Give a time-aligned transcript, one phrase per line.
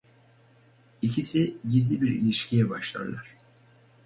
[1.01, 3.37] İkisi gizli bir ilişkiye başlarlar.